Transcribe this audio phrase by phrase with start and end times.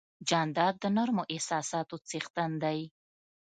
[0.29, 2.79] جانداد د نرمو احساساتو څښتن دی.